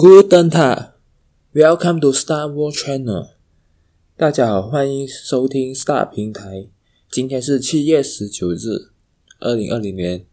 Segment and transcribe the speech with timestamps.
[0.00, 0.94] Guten t a
[1.52, 3.32] welcome to Star World Channel。
[4.16, 6.68] 大家好，欢迎收听 Star 平台。
[7.10, 8.92] 今天是七月十九日，
[9.40, 10.24] 二零二零年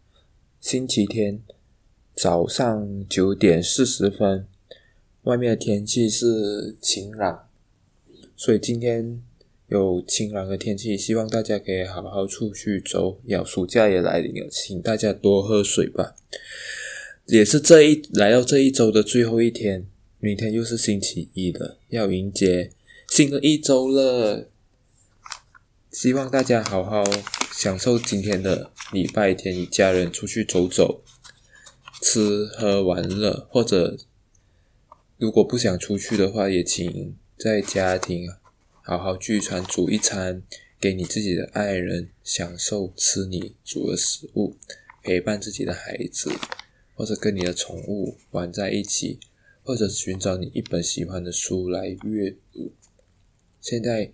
[0.58, 1.42] 星期天
[2.14, 4.46] 早上九点四十分。
[5.24, 7.50] 外面的天气是晴朗，
[8.34, 9.22] 所以今天
[9.66, 13.20] 有晴朗的天气，希望大家可以好好出去走。
[13.26, 16.14] 要暑假也来临了，请大家多喝水吧。
[17.28, 19.86] 也是这一来到这一周的最后一天，
[20.18, 22.72] 明天又是星期一了，要迎接
[23.10, 24.48] 新的一周了。
[25.92, 27.04] 希望大家好好
[27.52, 31.02] 享受今天的礼拜天，与家人出去走走，
[32.00, 33.98] 吃喝玩乐，或者
[35.18, 38.26] 如果不想出去的话，也请在家庭
[38.80, 40.42] 好好聚餐，煮一餐
[40.80, 44.56] 给你自己的爱人，享受吃你煮的食物，
[45.02, 46.32] 陪伴自己的孩子。
[46.98, 49.20] 或者跟你的宠物玩在一起，
[49.62, 52.72] 或者寻找你一本喜欢的书来阅读。
[53.60, 54.10] 现在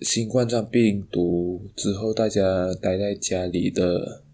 [0.00, 4.24] 新冠状病毒之后，大家待在家里的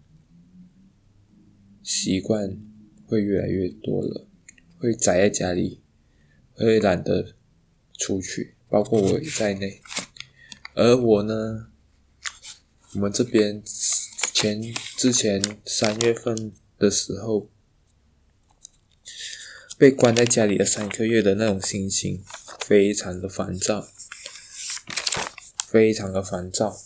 [1.83, 2.57] 习惯
[3.05, 4.25] 会越来越多了，
[4.79, 5.81] 会宅在家里，
[6.55, 7.35] 会懒得
[7.99, 9.79] 出去，包括我也在内。
[10.73, 11.67] 而我呢，
[12.95, 13.61] 我们这边
[14.33, 14.59] 前
[14.97, 16.51] 之前三月份。
[16.79, 17.49] 的时候，
[19.77, 22.23] 被关在家里的三个月的那种心情，
[22.61, 23.87] 非常的烦躁，
[25.67, 26.77] 非常的烦躁，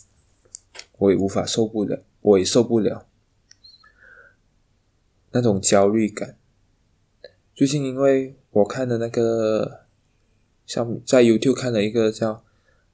[0.98, 3.06] 我也无法受不了，我也受不了
[5.30, 6.36] 那种焦虑感。
[7.54, 9.86] 最近因为我看的那个，
[10.66, 12.44] 像在 YouTube 看了一个叫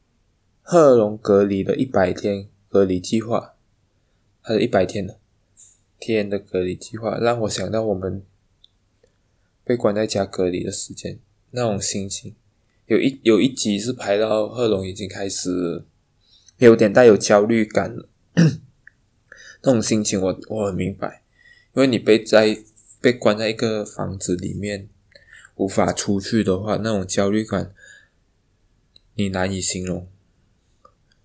[0.60, 3.54] “贺龙隔离的一百天隔离计划”，
[4.42, 5.19] 还有一百天的。
[6.00, 8.24] 天的隔离计划让我想到我们
[9.62, 11.20] 被关在家隔离的时间，
[11.50, 12.34] 那种心情。
[12.86, 15.84] 有一有一集是拍到贺龙已经开始
[16.58, 21.22] 有点带有焦虑感了，那种心情我我很明白，
[21.74, 22.58] 因为你被在
[23.00, 24.88] 被关在一个房子里面
[25.54, 27.72] 无法出去的话，那种焦虑感
[29.14, 30.08] 你难以形容，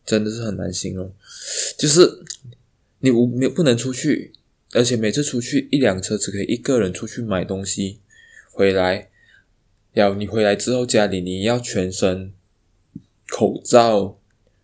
[0.06, 1.12] 真的是很难形容，
[1.78, 2.24] 就是
[3.00, 4.34] 你无没有不能出去。
[4.76, 8.02] 而且每次出去一辆车只可以一个人出去买东西，
[8.52, 9.10] 回来，
[9.94, 12.34] 要你回来之后家里你要全身
[13.30, 14.20] 口罩，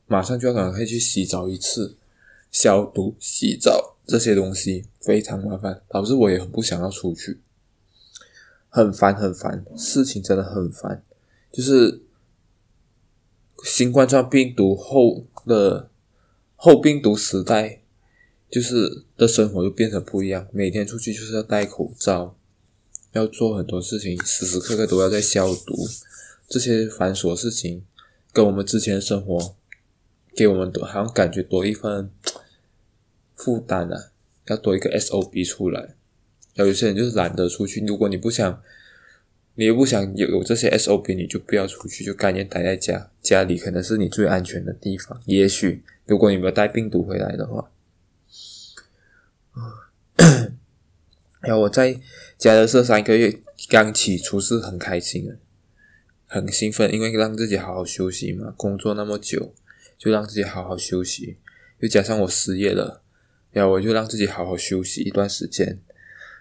[0.08, 1.96] 马上就要赶快去洗澡一次，
[2.52, 7.40] 消毒洗澡这些东西非常麻烦，导致我也很不想要出去，
[8.68, 11.06] 很烦很烦，事情真的很烦，
[11.54, 12.02] 就是
[13.64, 15.90] 新冠状病毒后的
[16.58, 17.81] 后病毒时代。
[18.52, 22.36] 就是的生活就变成不一样，每天出去就是要戴口罩，
[23.14, 25.88] 要做很多事情，时时刻刻都要在消毒，
[26.50, 27.86] 这些繁琐事情
[28.34, 29.56] 跟我们之前的生活
[30.36, 32.12] 给我们多好像感觉多一份
[33.38, 34.12] 负担啊，
[34.48, 35.96] 要多一个 SOP 出来。
[36.56, 38.62] 有一些人就是懒得出去，如果你不想，
[39.56, 45.22] 你又不想有有这些 SOP，你就不要出去，就干脆待在家，家里可能是你最安全的地方。
[45.26, 47.72] 也许如果你没有带病毒回来的话。
[51.42, 52.00] 然后我在
[52.38, 55.40] 家的这三个月刚起初是很开心的，
[56.28, 58.54] 很兴奋，因为让自己好好休息嘛。
[58.56, 59.54] 工作那么久，
[59.98, 61.38] 就让自己好好休息。
[61.80, 63.02] 又加上我失业了，
[63.52, 65.80] 然后我就让自己好好休息一段时间。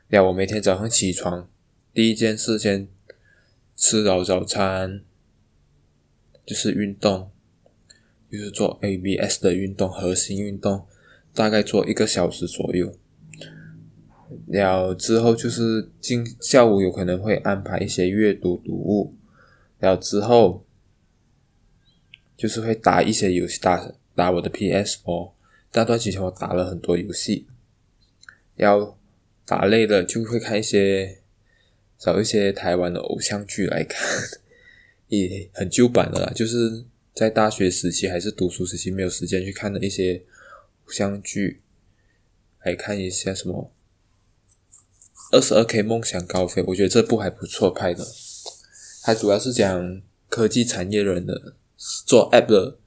[0.09, 1.49] 然后我每天早上起床，
[1.95, 2.89] 第一件事先
[3.75, 5.01] 吃早早餐，
[6.45, 7.31] 就是运动，
[8.31, 10.87] 就是做 ABS 的运动，核心运动，
[11.33, 12.99] 大概做一个小时左右。
[14.51, 19.15] 了之后就是今下午有可能会安排一些阅读读物，
[19.79, 20.67] 了之后
[22.37, 25.31] 就是会打一些游戏，打打我的 PS4。
[25.73, 27.47] 那段期间我打了很多游戏，
[28.57, 28.99] 要
[29.47, 31.21] 打累了就会看一些，
[31.97, 34.05] 找一些台湾的偶像剧来看，
[35.07, 40.25] 也很旧版的啦，就是在大学时期还是读书时期没有时间去看的一些
[40.87, 41.61] 偶像剧，
[42.65, 43.71] 来看一下什么。
[45.33, 48.05] 二十二 K 梦想高飞，我觉得这部还不错拍的，
[49.03, 52.79] 它主要是讲科技产业人的做 App 的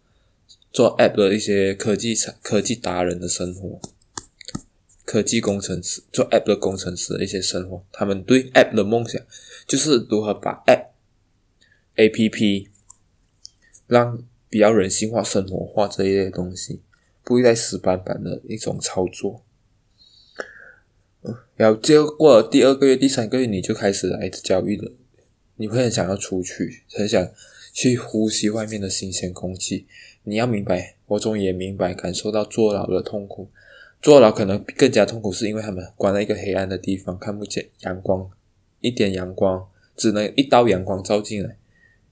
[0.71, 3.79] 做 App 的一些科技产科技达人的生活，
[5.05, 9.21] 科技工程师做 App 的工程师的一些生活，他们对 App 的梦想
[9.65, 10.87] 就是如何把 App
[11.95, 12.67] APP
[13.87, 16.81] 让比较人性化、生活化这一类东西，
[17.23, 19.45] 不会再死板板的一种操作。
[21.55, 24.91] 然后就过了第二个月、第三个月，你就开始来焦虑了。
[25.55, 27.29] 你会很想要出去，很想
[27.73, 29.85] 去呼吸外面的新鲜空气。
[30.23, 33.49] 你要明白，我终于也明白，感受到坐牢的痛苦。
[34.01, 38.29] 坐牢可能更加痛苦，是因为他们关在一个黑暗的地方，看不见阳光，
[38.81, 39.65] 一点阳光，
[39.95, 41.57] 只能一道阳光照进来。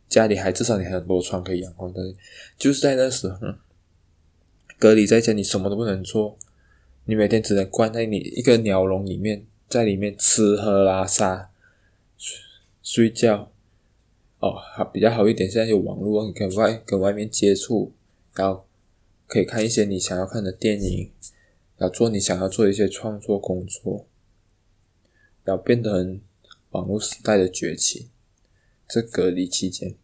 [0.07, 2.13] 家里还至少你还有很多窗可以阳光的，
[2.57, 3.37] 就是在那时候，
[4.77, 6.37] 隔离在家，你什么都不能做。
[7.05, 11.51] 你每天只能关在你一个鸟笼里面，在里面吃喝拉撒
[12.17, 12.39] 睡
[12.83, 13.51] 睡觉。
[14.39, 17.93] 哦，好比较好一点，现在有网络，你可以外跟外面接触，
[18.33, 18.65] 然后
[19.27, 21.11] 可以看一些你想要看的电影，
[21.77, 24.07] 要做你想要做一些创作工作，
[25.45, 26.21] 要变得很
[26.71, 28.09] 网络时代的崛起。
[28.87, 29.95] 这隔离期间，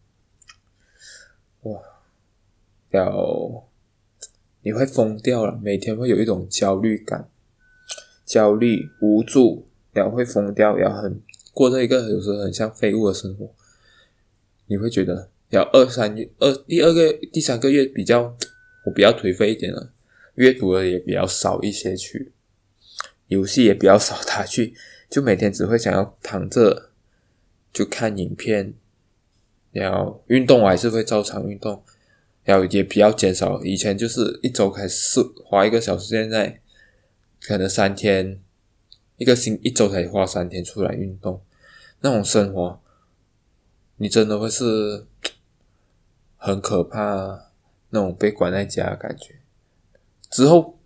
[1.62, 1.80] 哇，
[2.90, 3.67] 要。
[4.68, 7.26] 你会疯掉了，每天会有一种焦虑感、
[8.26, 11.22] 焦虑、无助，然后会疯掉，然后很
[11.54, 13.50] 过着一个有时候很像废物的生活。
[14.66, 18.36] 你会觉得，要二三月二第二个、第三个月比较，
[18.84, 19.90] 我比较颓废一点了，
[20.34, 22.32] 阅读的也比较少一些去，
[23.28, 24.74] 游戏也比较少打去，
[25.08, 26.90] 就每天只会想要躺着
[27.72, 28.74] 就看影片，
[29.72, 31.82] 然后运动我还是会照常运动。
[32.48, 36.62] 要也比较减少，以前就是一周开始花一个小时，现在
[37.42, 38.40] 可能三天，
[39.18, 41.42] 一个星一周才花三天出来运动，
[42.00, 42.80] 那种生活，
[43.98, 45.04] 你真的会是
[46.38, 47.50] 很可怕，
[47.90, 49.34] 那种被关在家的感觉。
[50.30, 50.78] 之后，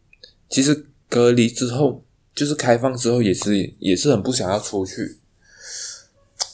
[0.48, 2.04] 其实隔离之后，
[2.34, 5.18] 就是开放之后，也是也是很不想要出去，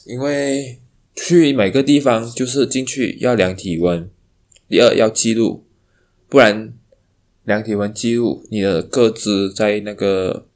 [0.05, 0.79] 因为
[1.15, 4.11] 去每个地方就是进去要量体温。
[4.69, 5.65] 第二要记录，
[6.29, 6.75] 不然
[7.45, 10.47] 量体温记录你的个资在那个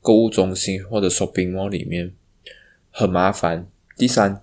[0.00, 2.14] 购物中心或者 shopping mall 里面
[2.90, 3.68] 很麻烦。
[3.96, 4.42] 第三，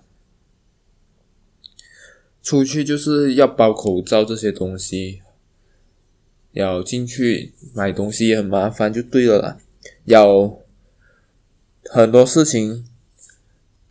[2.40, 5.22] 出去就是要包口罩这些东西，
[6.52, 9.58] 要进去买东西也很麻烦，就对了啦。
[10.04, 10.60] 要
[11.90, 12.86] 很多事情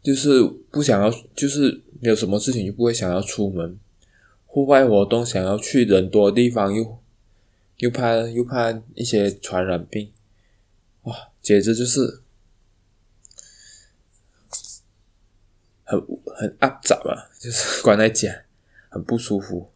[0.01, 0.41] 就是
[0.71, 3.77] 不想要，就是没有什么事情就不会想要出门。
[4.57, 6.97] 户外活动想要去人多的地方，又
[7.77, 10.11] 又怕又怕一些传染病，
[11.03, 12.23] 哇，简直就是
[15.83, 16.01] 很
[16.35, 18.45] 很阿杂啊，就是 关在家，
[18.89, 19.69] 很不舒服。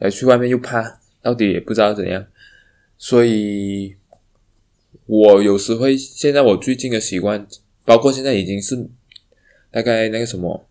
[0.00, 2.26] 要去外面又怕，到底也不知道怎样，
[2.98, 3.94] 所以
[5.06, 7.46] 我有时会，现在我最近的习惯，
[7.84, 8.88] 包括现在已经是
[9.70, 10.65] 大概那个什么。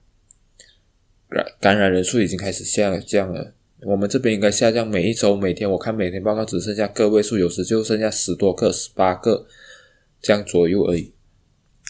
[1.59, 4.87] 感染人数已经开始下降了，我们这边应该下降。
[4.87, 9.45] 每一周、每天，我看每天报告只剩下个位数，有时就剩下十多个、十八个
[10.21, 11.11] 这样左右而已，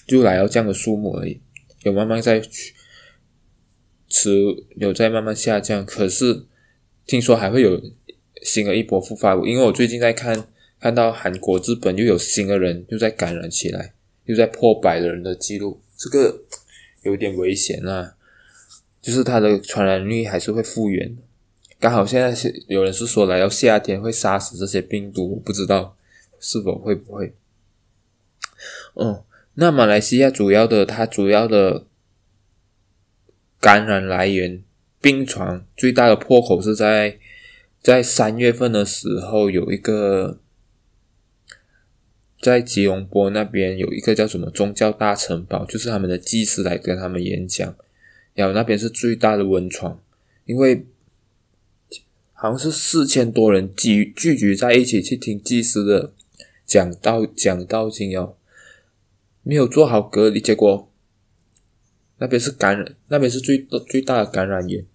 [0.07, 1.41] 就来到这样的数目而已。
[1.83, 2.41] 有慢慢在
[4.09, 5.85] 持，有在慢慢下降。
[5.85, 6.45] 可是
[7.05, 7.79] 听说还会有
[8.41, 10.47] 新的一波复发，因为我最近在看，
[10.79, 13.93] 看到韩国、日本又有新的人又在感染起来，
[14.25, 16.43] 又在破百的人的记录，这个
[17.03, 18.15] 有点危险啊。
[19.05, 21.15] 就是它的传染率还是会复原，
[21.79, 25.95] 刚好现在是有人是说来到夏天会杀死这些病毒，我不知道
[26.39, 27.35] 是否会不会。
[28.95, 29.23] 哦，
[29.53, 31.85] 那马来西亚主要的它主要的
[33.59, 34.63] 感染来源
[34.99, 37.19] 病床最大的破口是在
[37.83, 40.39] 在三月份的时候有一个
[42.41, 47.75] 在吉隆坡那边有一个叫什么宗教大城堡，就是他们的祭司来跟他们演讲。
[48.35, 49.99] 然后那边是最大的温床，
[50.43, 50.85] 因为
[52.33, 56.13] 好像是四千多人聚聚集在一起去听祭司的
[56.65, 58.35] 讲道讲道经哦，
[59.41, 60.91] 没有做好隔离，结果
[62.17, 64.85] 那边是感染，那边是最最大的感染源，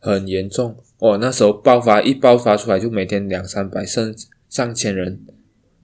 [0.00, 1.18] 很严重哦。
[1.18, 5.22] 那时候爆发一爆发出来，就每天两三百甚至上千人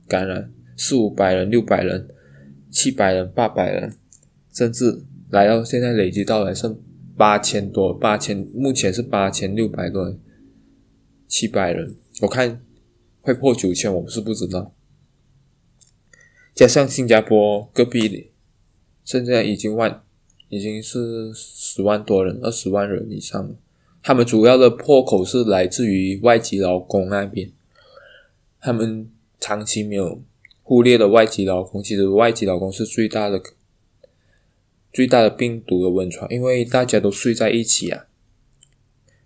[0.09, 2.09] 感染，四五百人、六百人、
[2.71, 3.95] 七百人、八百人，
[4.50, 6.81] 甚至来到现在累积到来剩。
[7.23, 10.19] 八千多，八千，目前是八千六百多人，
[11.29, 12.61] 七百人，我看
[13.21, 14.75] 会破九千，我是不知道。
[16.52, 18.33] 加上新加坡隔壁的，
[19.05, 20.02] 现在已经万，
[20.49, 23.55] 已经是十万多人，二十万人以上了。
[24.02, 27.52] 他们主要的破口是来自于外籍劳工那边，
[28.61, 30.21] 他们长期没有
[30.64, 33.41] 忽略的外籍劳工，其实外籍劳工是最大的。
[34.93, 38.05] 最大的病毒的温床，因为大家都睡在一起啊，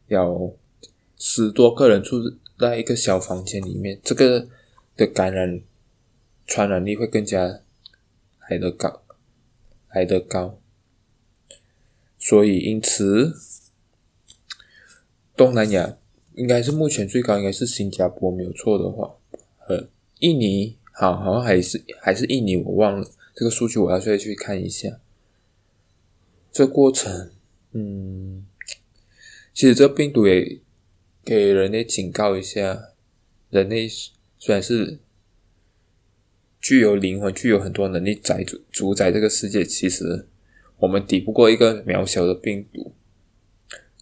[0.06, 0.56] 有
[1.18, 2.18] 十多个人住
[2.56, 4.46] 在一个小房间里面，这个
[4.96, 5.60] 的感染
[6.46, 7.60] 传染力会更加
[8.48, 9.02] 来得高，
[9.90, 10.60] 来得高。
[12.16, 13.34] 所以因此，
[15.36, 15.96] 东南亚
[16.34, 19.16] 应该是目前最高，应该是新加坡，没有错的话，
[19.58, 19.88] 和
[20.20, 25.00] 印尼，好，好像还是还是印尼，我忘了这个数据，我要再去看一下。
[26.56, 27.32] 这过程，
[27.72, 28.46] 嗯，
[29.52, 30.58] 其实这病毒也
[31.22, 32.94] 给人类警告一下，
[33.50, 33.86] 人类
[34.38, 34.98] 虽然是
[36.58, 40.26] 具有灵魂、具有很多能力宰主主宰这个世界，其实
[40.78, 42.94] 我们抵不过一个渺小的病毒。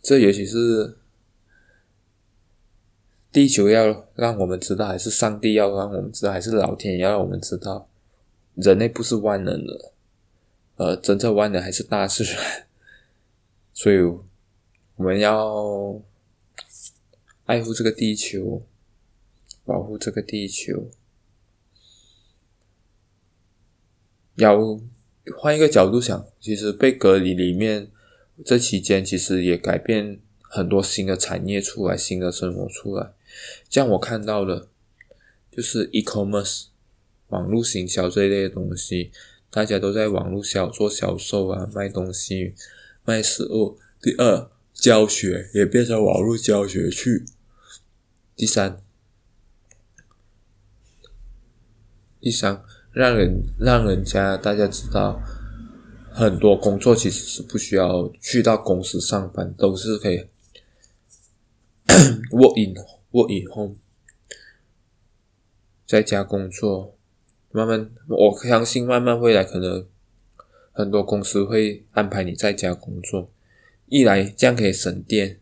[0.01, 0.97] 这也许是
[3.33, 7.89] 地球要让我们知道，还是上帝要让我们知道，还是老天爷要让我们知道，
[8.55, 9.94] 人类不是万能的。
[10.77, 12.67] 呃，真正玩的还是大自然，
[13.73, 13.99] 所以
[14.97, 16.03] 我们要
[17.45, 18.67] 爱护这个地球，
[19.65, 20.91] 保护这个地球。
[24.35, 24.59] 要
[25.37, 27.89] 换一个角度想，其实被隔离里面
[28.45, 33.13] 这期间，其实也改变很多新的产业出来，新的生活出来。
[33.71, 34.69] 像我看到的，
[35.53, 36.65] 就是 e-commerce
[37.29, 39.13] 网络行销这一类的东西。
[39.55, 42.57] 大家都在网络销做销售啊，卖东西、
[43.05, 43.79] 卖食物。
[44.03, 47.25] 第二，教学也变成网络教学去。
[48.35, 48.83] 第三，
[52.21, 55.23] 第三，让人让人家大家知道，
[56.11, 60.27] 很多工作其实是不需要去到公司上班，都是可以
[62.35, 62.75] work in
[63.13, 63.77] work in home，
[65.87, 66.94] 在家工作。
[67.57, 69.87] 慢慢，我相信慢慢未来可能
[70.73, 73.31] 很多公司会安排你在家工作。
[73.87, 75.39] 一来这样可以省电，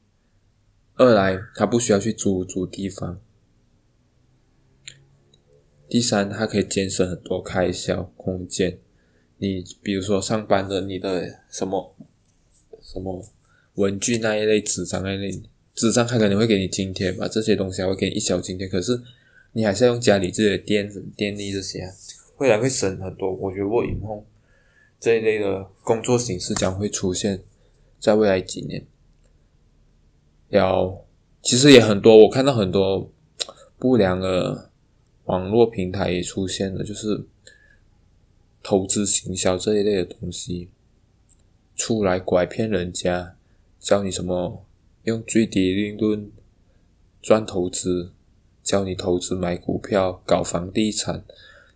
[0.96, 3.18] 二来他不需要去租租地方，
[5.88, 8.78] 第三他可以节省很多开销空间。
[9.38, 11.96] 你比如说上班的你的什么
[12.82, 13.24] 什么
[13.76, 15.30] 文具那一类纸张那一类
[15.74, 19.00] 纸张，他可能会给你津贴吧，这些东西还会给你一小津贴，可是。
[19.52, 21.92] 你还是要用家里自己的电电力这些，啊
[22.38, 23.32] 未来会省很多。
[23.32, 24.24] 我觉得 work from home
[24.98, 27.42] 这一类的工作形式将会出现
[28.00, 28.86] 在未来几年。
[30.48, 31.04] 要
[31.42, 33.10] 其实也很多，我看到很多
[33.78, 34.70] 不良的
[35.24, 37.26] 网络平台也出现了，就是
[38.62, 40.68] 投资行销这一类的东西
[41.76, 43.36] 出来拐骗人家，
[43.78, 44.64] 教你什么
[45.04, 46.30] 用最低利润
[47.20, 48.12] 赚投资。
[48.62, 51.24] 教你投资买股票、搞房地产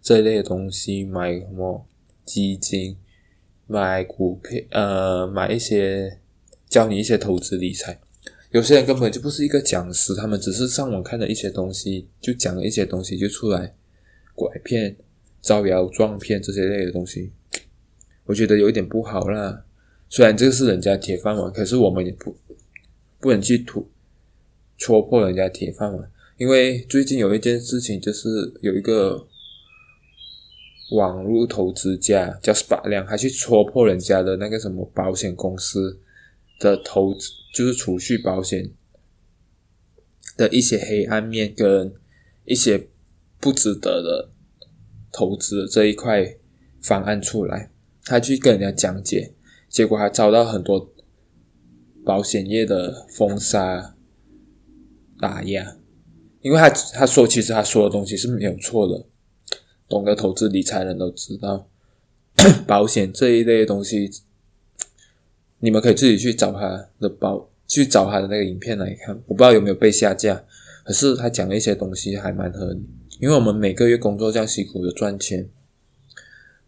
[0.01, 1.87] 这一类的东西，买什么
[2.25, 2.97] 基金、
[3.67, 6.19] 买股票，呃，买一些
[6.69, 7.99] 教你一些投资理财。
[8.53, 13.75] 有些人根本就不是一个讲师，他们只是上网看了一些东西，就讲了一些东西就出来
[14.35, 14.97] 拐骗、
[15.43, 17.33] 招摇撞骗这些类的东西。
[18.25, 19.65] 我觉得有一点不好啦。
[20.09, 22.37] 虽然这个是人家铁饭碗，可是我们也不
[23.19, 23.91] 不能去突
[24.79, 26.11] 戳破人家铁饭碗。
[26.37, 28.29] 因为最近有一件事情，就是
[28.61, 29.27] 有一个
[30.93, 35.99] 网络投资家叫 Spark 亮，还去戳破人家的那个什么保险公司
[36.61, 38.71] 的投资，就是储蓄保险
[40.37, 41.95] 的一些黑暗面跟
[42.45, 42.87] 一些
[43.41, 44.31] 不值得的
[45.11, 46.37] 投资这一块
[46.83, 47.73] 方案出来，
[48.05, 49.33] 他去跟人家讲解，
[49.71, 50.93] 结果还遭到很多
[52.05, 53.97] 保险业的封杀
[55.19, 55.76] 打压。
[56.47, 59.05] 因为他他说，其实他说的东西是没有错的，
[59.89, 61.67] 懂得投资理财人都知道，
[62.65, 64.09] 保险这一类东西，
[65.59, 69.21] 你们可以自己去找他的保，去找他的那个影片来看。
[69.27, 70.45] 我不知道有没有被下架，
[70.85, 72.81] 可是他讲的一些东西还蛮合理。
[73.19, 75.49] 因为我们每个月工作这样辛苦的赚钱，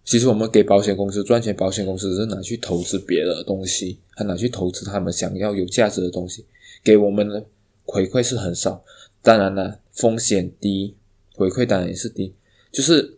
[0.04, 6.44] 其实我们给保险公司赚钱，保险公司是拿去投资别的东西，他拿去投资他们想要有价值的东西，
[6.82, 7.46] 给我们的
[7.84, 8.82] 回馈是很少。
[9.22, 10.96] 当然了，风险低，
[11.34, 12.34] 回馈当然也是低，
[12.72, 13.16] 就是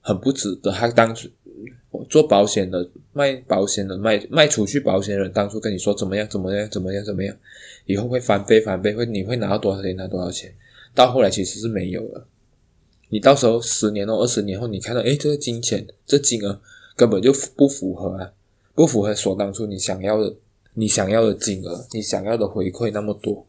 [0.00, 0.70] 很不值得。
[0.70, 1.28] 他当初
[2.08, 7.36] 做保险的、卖保险的、卖卖出去保险的人，当初跟你说怎么样、怎么样、怎么样、怎么样，
[7.86, 9.94] 以后会翻倍、翻倍，会你会拿到多少钱？
[9.96, 10.54] 拿多少钱？
[10.94, 12.26] 到后来其实是没有了。
[13.10, 16.60] 你到时候十年后、二十年后，你看到，诶，这个金钱、这金额
[16.96, 18.32] 根本就不符合啊，
[18.74, 20.34] 不符合所当初你想要的、
[20.74, 23.46] 你想要的金额、你想要的回馈那么多。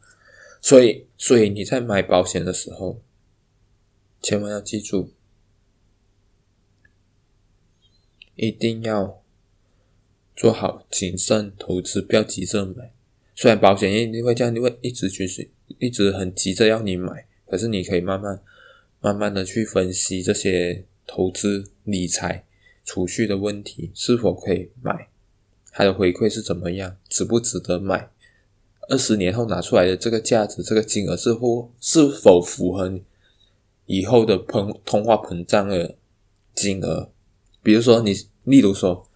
[0.63, 3.01] 所以，所以你在买保险的时候，
[4.21, 5.11] 千万要记住，
[8.35, 9.21] 一定要
[10.33, 12.93] 做好谨慎投资，不要急着买。
[13.35, 18.41] 虽然保险业你会这样，你会一直去，一直很急着要你买，可是你可以慢慢、
[19.01, 22.45] 慢慢的去分析这些投资理财
[22.85, 25.09] 储蓄的问题，是否可以买，
[25.73, 28.09] 它的回馈是怎么样，值不值得买？
[28.89, 32.91] 二十年后拿出来的这个价值，这个金额是否是否符合
[33.85, 35.95] 以后的膨通货膨胀的
[36.53, 37.09] 金额？
[37.61, 38.13] 比如说你，
[38.43, 39.07] 例如说，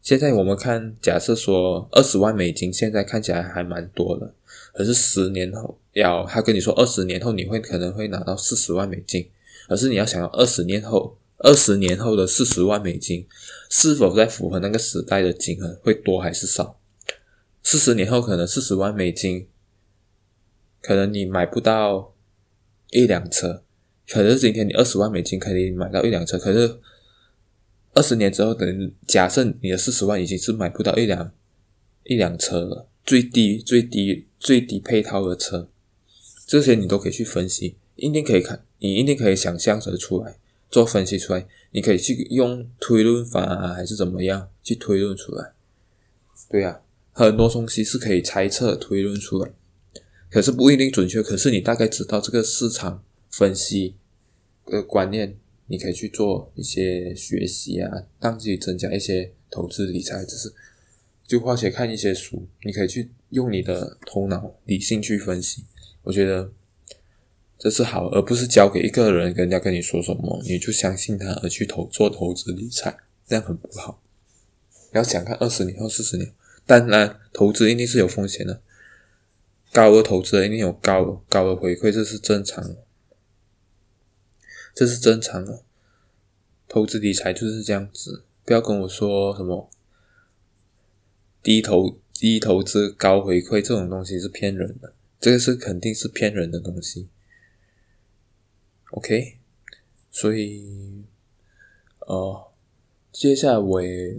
[0.00, 4.32] 现在我们看，假设说二十万美金，现在看起来还蛮多的，
[4.72, 9.28] 可是十年后要他跟你说二十年后你会可能会拿到四十万美金，
[9.68, 13.26] 可是你要想要二十年后，二十年后的四十万美金
[13.68, 16.79] 是否在符合那个时代的金额，会多还是少？
[17.62, 19.48] 四十年后可能四十万美金，
[20.80, 22.14] 可能你买不到
[22.90, 23.62] 一辆车，
[24.08, 26.78] 可是今天你二十万美金可以买到一辆车，可是
[27.94, 31.32] 二十年之后，等假设你的四十万已经是买不到一辆
[32.04, 35.68] 一辆车了，最低最低最低配套的车，
[36.46, 40.38] 这些你都可以去分析，一定可以看，你一定可以想象得出来，
[40.70, 45.52] 做分析出来，你可以去用推论法啊，还是怎么样去推论出来，
[46.48, 46.80] 对呀、
[47.12, 49.50] 很多东西是可以猜测推论出来，
[50.30, 51.22] 可是不一定准确。
[51.22, 53.96] 可是你大概知道这个市场分析
[54.66, 55.36] 的观念，
[55.66, 60.52] 你可以去做一些学习啊，让自己增加一些投资理财知识。
[61.26, 65.64] 就花钱看一些书，你可以去用你的头脑理性去分析。
[66.02, 66.50] 我觉得
[67.58, 72.96] 这是好，而不是交给一个人，人家跟你说什么你就相信他而去投做投资理财，
[73.28, 74.02] 这样很不好。
[74.92, 76.32] 你要想看二十年后、四十年。
[76.66, 78.62] 当然，投资一定是有风险的，
[79.72, 82.84] 高额投资一定有高高的回馈，这是正常的，
[84.72, 85.64] 这是正常的。
[86.68, 89.68] 投资理财就是这样子，不要跟我说什么
[91.42, 97.08] 低投低投资高回馈这种东西是骗人的，这个是肯定是骗人的东西。
[98.92, 99.38] OK，
[100.10, 101.04] 所以，
[102.00, 102.52] 呃，
[103.10, 104.18] 接下来我也。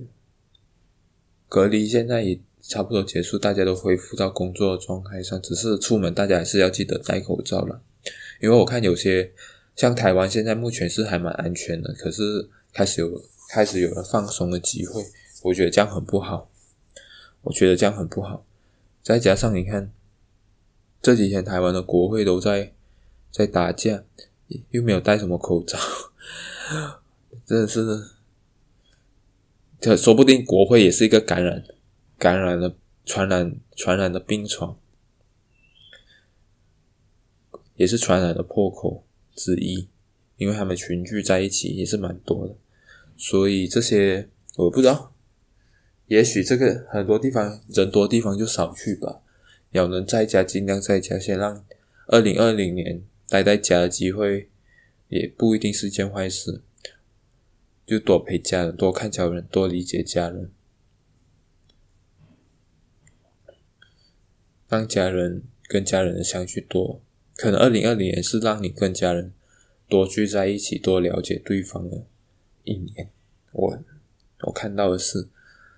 [1.52, 7.82] 隔离现在也差不多结束，大家都恢复到工作的状态上，只是出门大家还是要记得戴口罩了。
[8.40, 9.34] 因为我看有些
[9.76, 15.04] 像台湾现在目前是还蛮安全的，可是开始有开始有了放松的机会，
[15.44, 16.50] 我觉得这样很不好。
[17.42, 18.46] 我觉得这样很不好。
[19.04, 19.92] 再加上你看
[21.02, 22.72] 这几天台湾的国会都在
[23.30, 24.06] 在打架，
[24.70, 25.78] 又没有戴什么口罩，
[27.46, 28.21] 真的是。
[29.82, 31.66] 这说不定国会也是一个感染、
[32.20, 34.78] 感染的、传染、传染的病床，
[37.76, 39.04] 也是传染的破口
[39.36, 39.90] 之一。
[40.38, 42.56] 因为他们群聚在一起也是蛮多的，
[43.16, 45.14] 所以这些我不知道。
[46.08, 49.22] 也许这个很多地方人多地方就少去吧。
[49.70, 51.64] 要能在家尽量在家，先让
[52.08, 54.50] 二零二零年待在家的机会，
[55.10, 56.62] 也不一定是件坏事。
[57.92, 60.50] 就多陪家人，多看家人，多理解家人，
[64.70, 67.02] 让家人跟家人的相聚多。
[67.36, 69.34] 可能二零二零年是让你跟家人
[69.90, 72.06] 多聚在一起，多了解对方的
[72.64, 73.10] 一年。
[73.52, 73.78] 我
[74.44, 75.28] 我看到的是，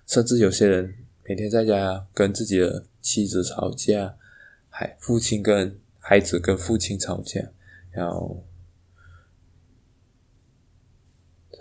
[0.06, 0.94] 甚至有些人
[1.28, 4.14] 每天在家跟自己的妻子吵架，
[4.68, 7.50] 还父亲跟孩子跟父亲吵架，
[7.90, 8.44] 然后。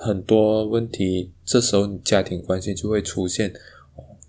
[0.03, 3.53] 很多问题，这时候你家庭关系就会出现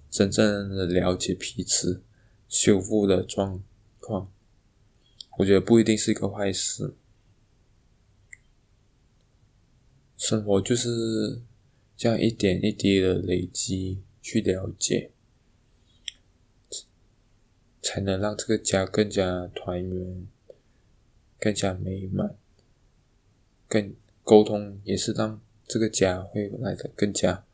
[0.09, 2.01] 真正的了解彼此、
[2.49, 3.61] 修复的状
[3.99, 4.31] 况。
[5.39, 6.95] 我觉得不一定是一个坏事。
[10.17, 11.43] 生活就是
[11.97, 15.11] 这样一点一滴的累积，去了解，
[17.83, 20.29] 才能让这个家更加团圆、
[21.41, 22.37] 更加美满。
[23.67, 25.41] 更沟通也是让。
[25.67, 27.45] 这个家会来的更加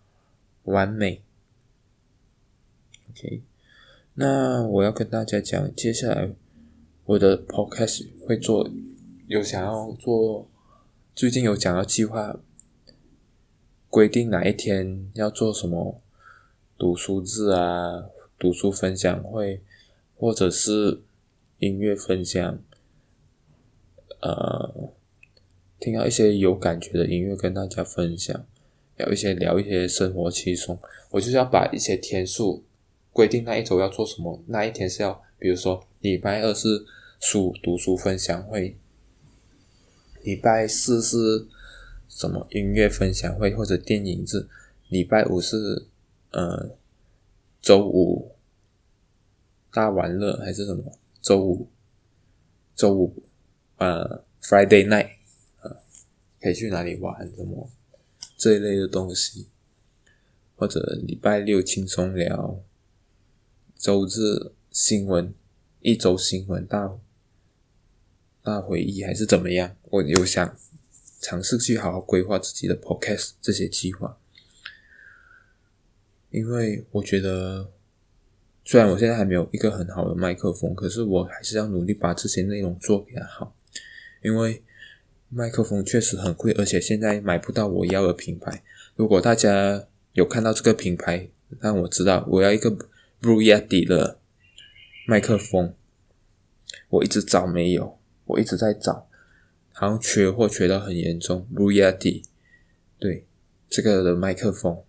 [0.64, 1.22] 完美。
[3.10, 3.42] OK，
[4.14, 6.30] 那我要跟大家讲，接下来
[7.04, 8.68] 我的 Podcast 会做，
[9.26, 10.46] 有想要做，
[11.14, 12.38] 最近有讲到计划，
[13.88, 16.00] 规定哪一天要做什么
[16.76, 19.62] 读书日啊，读书分享会，
[20.16, 21.00] 或者是
[21.58, 22.58] 音乐分享，
[24.20, 24.92] 呃。
[25.80, 28.46] 听到一些有感觉的音乐跟大家分享，
[28.98, 30.78] 聊一些聊一些生活轻松。
[31.10, 32.62] 我就是要把一些天数
[33.14, 36.84] 规定，那一周要做什么，那一天是要，比如说礼拜二是
[37.18, 38.76] 书读书分享会，
[40.22, 41.48] 礼拜四是
[42.08, 44.46] 什么音乐分享会或者电影日，
[44.88, 45.86] 礼拜五是
[46.32, 46.76] 呃
[47.62, 48.32] 周五
[49.72, 51.66] 大玩乐还是什么周五
[52.76, 53.14] 周五
[53.78, 55.19] 呃 Friday night。
[56.40, 57.30] 可以去哪里玩？
[57.36, 57.70] 什么
[58.36, 59.48] 这一类的东西，
[60.56, 62.60] 或者礼拜六轻松聊，
[63.76, 65.34] 周日新闻，
[65.80, 66.98] 一周新闻大
[68.42, 69.76] 大回忆还是怎么样？
[69.84, 70.56] 我有想
[71.20, 74.18] 尝试去好好规划自己的 podcast 这些计划，
[76.30, 77.70] 因为我觉得。
[78.62, 83.56] 虽然我现在还没有一个很好的麦克风，可是我还是要努力把这些内容做给它好。
[84.22, 84.62] 因为
[85.32, 88.64] 麦克风确实很贵，而且现在买不到我要的品牌。
[88.96, 91.28] 如果大家有看到这个品牌，
[91.60, 92.68] 让我知道我要一个
[93.22, 94.18] Blue Yeti 的
[95.06, 95.74] 麦克风，
[96.88, 99.08] 我一直找没有，我一直在找，
[99.72, 101.46] 好像缺货缺到很严重。
[101.54, 102.24] Blue Yeti，
[102.98, 103.24] 对，
[103.68, 104.82] 这个的麦克风。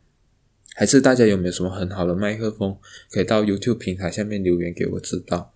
[0.74, 2.80] 还是大家有没有什么很好的麦克风，
[3.12, 5.54] 可以到 YouTube 平台下面留言给我知道。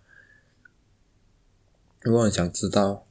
[2.01, 3.04] 如果很想知道，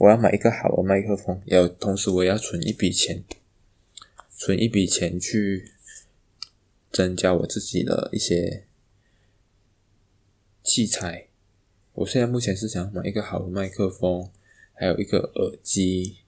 [0.00, 3.22] 我要买一个好的麦克风，也有同时我也要存一笔钱，
[4.34, 5.72] 存一笔钱去
[6.90, 8.64] 增加我自己的一些
[10.62, 11.28] 器材。
[11.92, 14.30] 我现在目前是想买一个好的麦克风，
[14.72, 16.20] 还有一个耳机，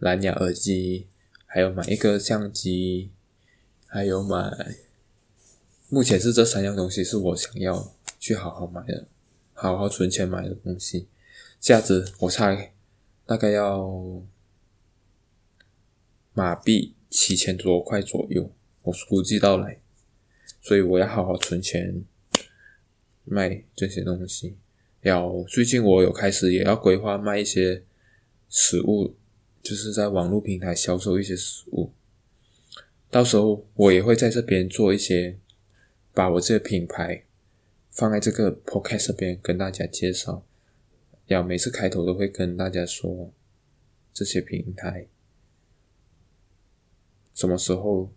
[0.00, 1.06] 蓝牙耳机，
[1.46, 3.12] 还有买一个相机。
[3.88, 4.74] 还有买，
[5.88, 9.06] 目前是这三样东西是我想要去好好买的，
[9.54, 11.06] 好好存钱买的东西，
[11.60, 12.74] 价值我猜
[13.26, 14.22] 大概要
[16.32, 19.80] 马币七千多块左右，我估计到来，
[20.60, 22.04] 所以我要好好存钱
[23.24, 24.56] 卖这些东西。
[25.00, 27.82] 要最近我有开始也要规划卖一些
[28.48, 29.16] 食物，
[29.60, 31.92] 就是在网络平台销售一些食物。
[33.10, 35.38] 到时候我也会在这边做一些，
[36.14, 37.24] 把我这个品牌
[37.90, 40.45] 放在这个 podcast 这边跟大家介绍。
[41.26, 43.32] 要每次开头都会跟大家说
[44.12, 45.06] 这些平台
[47.34, 48.10] 什么时候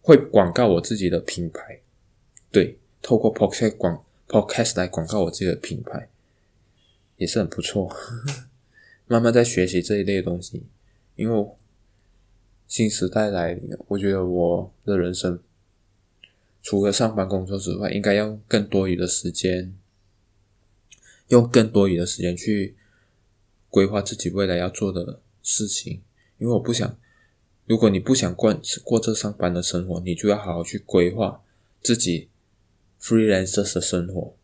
[0.00, 1.80] 会广告我自己的品牌。
[2.50, 6.08] 对，透过 podcast 广 podcast 来广告我自己的品牌
[7.16, 7.94] 也是很不错。
[9.06, 10.66] 慢慢在学习这一类的东西，
[11.14, 11.48] 因为。
[12.68, 15.38] 新时代来临，我觉得我的人生
[16.60, 19.72] 除了上班工作之外，应该用更多余的时间，
[21.28, 22.76] 用更多余的时间去
[23.68, 26.02] 规划自己未来要做的事情。
[26.38, 26.98] 因为我不想，
[27.66, 31.42] 如果你不想过过这上班的生活，你就要好好去规划
[31.82, 32.28] 自己
[33.00, 34.36] freelancer 的生活。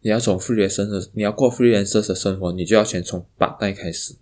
[0.00, 4.14] 你要从 freelancer，你要过 freelancer 的生活，你就要先从 part time 开始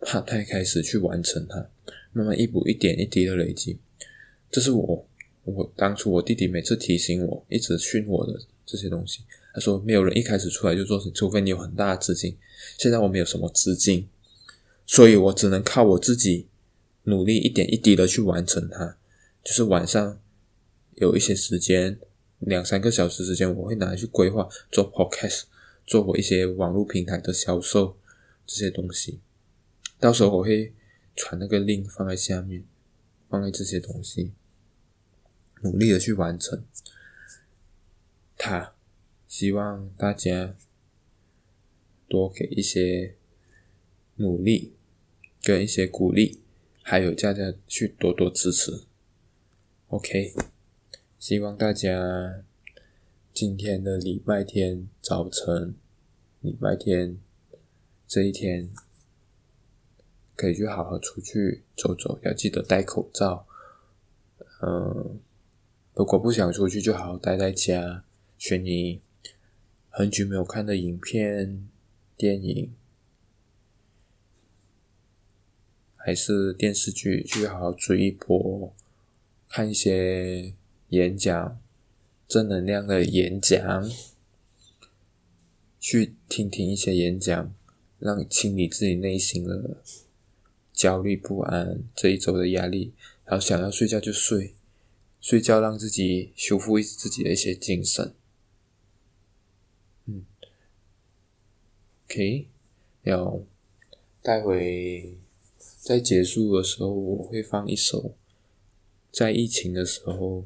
[0.00, 1.68] ，part time 开始去完成它。
[2.12, 3.78] 慢慢一步一点一滴的累积，
[4.50, 5.06] 这是我
[5.44, 9.22] 我当初我弟弟每次提醒我，一直训我的这些东西。
[9.52, 12.36] 他说，没有人一开始出来就做成，除非你有很大的资金。
[12.78, 14.08] 现在我没有什么资金，
[14.86, 16.48] 所以我只能靠我自己
[17.04, 18.96] 努力一点一滴的去完成它。
[19.42, 20.20] 就是晚上
[20.96, 21.98] 有一些时间，
[22.38, 25.42] 两三个小时时间，我会拿来去规划做 podcast，
[25.86, 27.96] 做我一些网络平台的销售
[28.46, 29.20] 这些东西。
[29.98, 30.72] 到时候我会。
[31.16, 32.64] 传那个 link 放在下面，
[33.28, 34.32] 放在这些东西，
[35.60, 36.64] 努力的去完成
[38.38, 38.72] 它。
[39.30, 40.56] 希望大家
[42.08, 43.14] 多给一些
[44.16, 44.74] 努力
[45.40, 46.40] 跟一些鼓励，
[46.82, 48.82] 还有大家去多多支持。
[49.86, 50.34] OK，
[51.16, 52.42] 希望大家
[53.32, 55.76] 今天的礼拜天早晨，
[56.40, 57.16] 礼拜天
[58.08, 58.68] 这一天。
[60.34, 63.46] 可以去好好出去走走，要记得戴口罩。
[64.62, 65.20] 嗯，
[65.94, 68.04] 如果不想出去，就好好待在家，
[68.38, 69.02] 选你
[69.90, 71.68] 很久没有看的影片、
[72.16, 72.72] 电影，
[75.96, 78.72] 还是电视剧，去好好追一波，
[79.48, 80.54] 看一些
[80.90, 81.60] 演讲，
[82.26, 83.90] 正能量的演讲，
[85.80, 87.52] 去听听一些演讲，
[87.98, 89.82] 让清理自己内心的。
[90.72, 92.94] 焦虑不安，这一周的压力，
[93.26, 94.54] 然后想要睡觉就睡，
[95.20, 98.14] 睡觉让自己修复自己的一些精神。
[102.10, 102.48] ，OK，
[103.04, 103.40] 要
[104.20, 105.14] 待会
[105.78, 108.16] 在结束的时候，我会放一首
[109.12, 110.44] 在疫情的时候，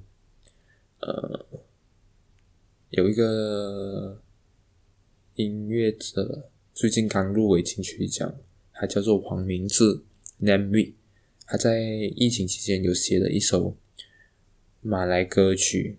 [1.01, 1.47] 呃，
[2.91, 4.21] 有一个
[5.37, 8.37] 音乐者最近刚入围金曲奖，
[8.75, 10.03] 他叫做黄明志。
[10.43, 10.93] ，Namwe，
[11.47, 13.79] 他在疫情期间有写了一首
[14.83, 15.97] 马来歌曲，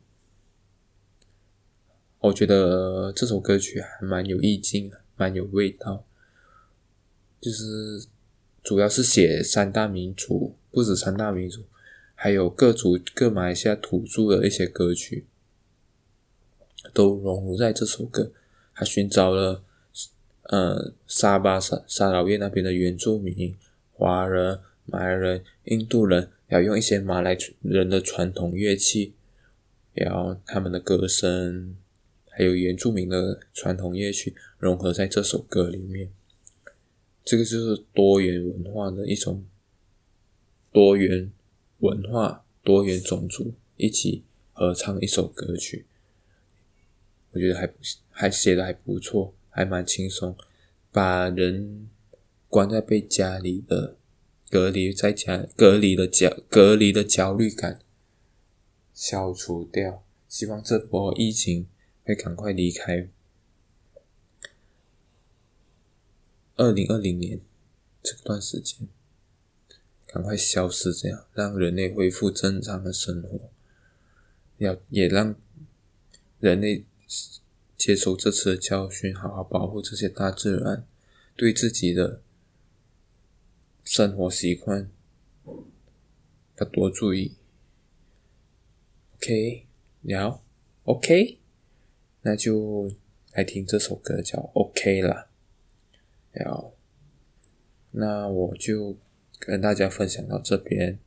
[2.19, 6.05] 我觉得这首歌曲还蛮有意境，蛮有味道。
[7.41, 8.07] 就是
[8.63, 11.63] 主要是写三大民族，不止三大民族，
[12.15, 15.25] 还有各族各马来西亚土著的一些歌曲，
[16.91, 18.31] 都融入在这首歌。
[18.73, 19.63] 他寻找了
[20.49, 23.55] 呃沙巴沙沙劳越那边的原住民、
[23.93, 29.13] 华人、马来人、印度人，要用一些马来人的传统乐器，
[29.93, 31.77] 然后他们的歌声，
[32.37, 36.11] 还有原住民的传统乐曲融合在这首歌里面。
[37.23, 39.45] 这个就是多元文化的一种
[40.73, 41.31] 多元
[41.79, 45.85] 文化、多元种族一起合唱一首歌曲，
[47.31, 47.75] 我觉得还不
[48.09, 50.35] 还写的还不错，还蛮轻松，
[50.91, 51.89] 把人
[52.49, 53.95] 关在被家里的
[54.49, 57.79] 隔离在家隔离的焦隔离的焦虑感
[58.93, 60.03] 消除掉。
[60.27, 61.67] 希望这波疫情
[62.05, 63.09] 会赶快离开。
[66.55, 67.41] 二零二零年
[68.01, 68.87] 这段时间，
[70.07, 73.51] 赶快消失，这样让人类恢复正常的生活，
[74.59, 75.35] 要也让
[76.39, 76.85] 人类
[77.75, 80.87] 接受这次的教训，好好保护这些大自然，
[81.35, 82.21] 对自己的
[83.83, 84.89] 生活习惯
[86.57, 87.35] 要多注意。
[89.15, 89.65] OK，
[90.01, 90.41] 聊
[90.83, 91.39] OK，
[92.25, 92.91] 那就
[93.33, 95.27] 来听这首歌，叫 OK 啦。
[96.43, 96.73] 好，
[97.91, 98.97] 那我就
[99.37, 100.97] 跟大家分享到这边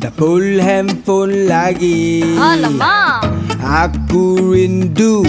[0.03, 2.27] Dapul handphone lagi.
[2.37, 3.31] Alamak.
[3.63, 5.23] Aku rindu.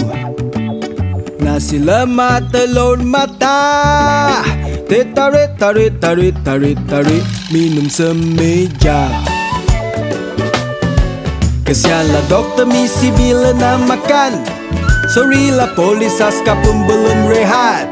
[1.38, 4.44] Nasi lemak telur mata
[4.84, 9.08] Teh tarik tarik tarik tarik tarik Minum semeja.
[11.64, 14.32] Kesianlah doktor misi bila nak makan
[15.08, 17.88] Sorry lah polis askar pun belum rehat.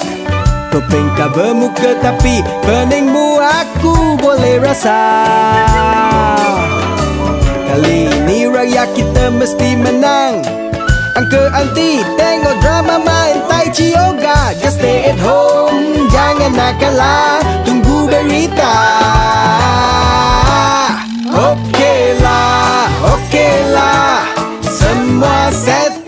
[0.69, 5.01] Topeng cover muka tapi peningmu aku boleh rasa.
[7.73, 10.45] Kali ini raya kita mesti menang.
[11.17, 14.53] Angka anti tengok drama main tai chi yoga.
[14.61, 18.77] Just stay at home jangan nak kalah tunggu berita.
[21.37, 24.25] Okay lah, okay lah
[24.65, 26.06] Semua settle,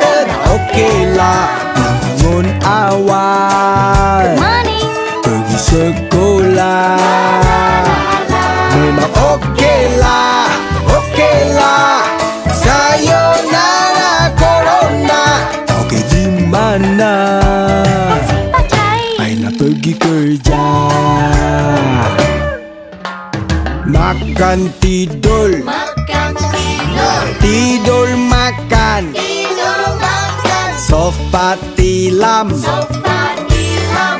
[24.38, 25.50] Makan tidur.
[25.66, 27.22] Makan tidur.
[27.42, 29.10] Tidur makan.
[29.10, 30.68] Tidur makan.
[30.78, 32.46] Sofa tilam.
[32.54, 33.34] Sofa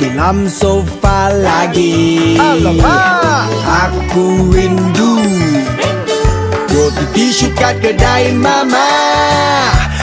[0.03, 0.51] tilam.
[0.51, 2.35] Sofa lagi.
[2.35, 3.47] Alamak.
[3.63, 5.23] Aku rindu.
[6.67, 8.91] Roti tisu kat kedai mama.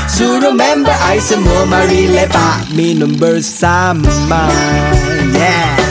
[0.07, 4.47] Suruh member I semua mari lepak Minum bersama.
[5.35, 5.84] Yeah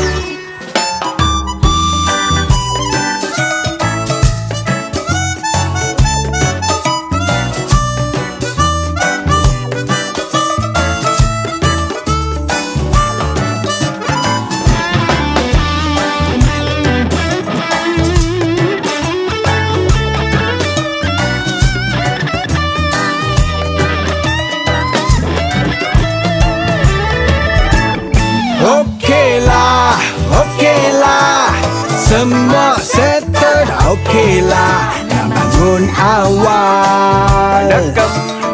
[36.05, 37.65] awal.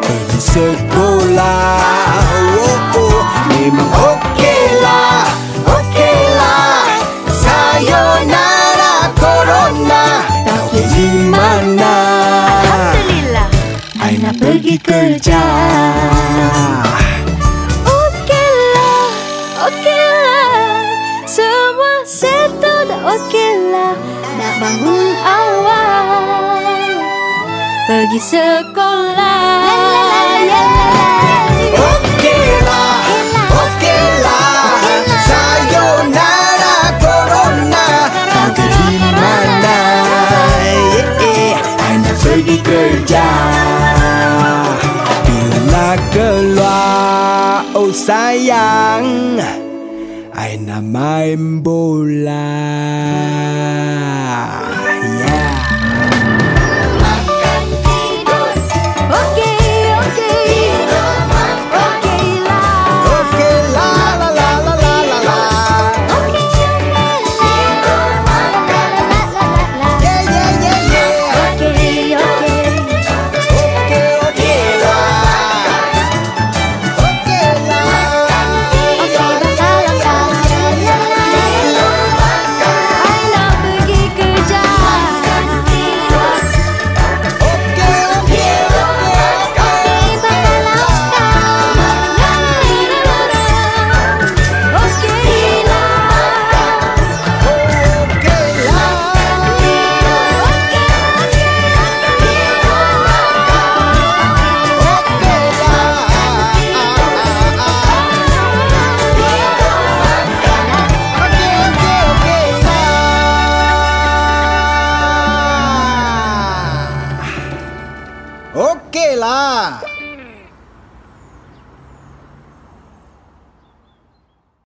[0.07, 1.83] Pergi sekolah.
[2.55, 3.21] Oh, oh.
[3.51, 4.10] Memang okey
[51.31, 51.63] em